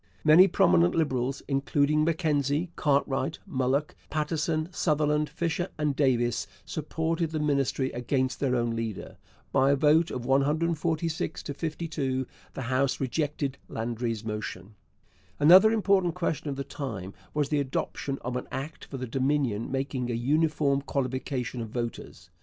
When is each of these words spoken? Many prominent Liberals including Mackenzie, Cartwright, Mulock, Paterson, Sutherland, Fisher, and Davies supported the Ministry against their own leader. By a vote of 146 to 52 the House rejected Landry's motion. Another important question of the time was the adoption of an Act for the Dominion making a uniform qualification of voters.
Many 0.23 0.47
prominent 0.47 0.95
Liberals 0.95 1.43
including 1.47 2.03
Mackenzie, 2.03 2.71
Cartwright, 2.75 3.37
Mulock, 3.45 3.95
Paterson, 4.09 4.67
Sutherland, 4.71 5.29
Fisher, 5.29 5.69
and 5.77 5.95
Davies 5.95 6.47
supported 6.65 7.29
the 7.29 7.39
Ministry 7.39 7.91
against 7.91 8.39
their 8.39 8.55
own 8.55 8.75
leader. 8.75 9.17
By 9.51 9.69
a 9.69 9.75
vote 9.75 10.09
of 10.09 10.25
146 10.25 11.43
to 11.43 11.53
52 11.53 12.25
the 12.55 12.61
House 12.63 12.99
rejected 12.99 13.59
Landry's 13.69 14.25
motion. 14.25 14.73
Another 15.39 15.71
important 15.71 16.15
question 16.15 16.49
of 16.49 16.55
the 16.55 16.63
time 16.63 17.13
was 17.35 17.49
the 17.49 17.59
adoption 17.59 18.17
of 18.21 18.35
an 18.35 18.47
Act 18.51 18.85
for 18.85 18.97
the 18.97 19.05
Dominion 19.05 19.71
making 19.71 20.09
a 20.09 20.15
uniform 20.15 20.81
qualification 20.81 21.61
of 21.61 21.69
voters. 21.69 22.31